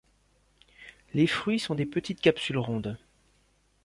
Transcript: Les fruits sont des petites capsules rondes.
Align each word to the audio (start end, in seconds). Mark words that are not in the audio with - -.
Les 1.13 1.27
fruits 1.27 1.59
sont 1.59 1.75
des 1.75 1.85
petites 1.85 2.21
capsules 2.21 2.57
rondes. 2.57 2.97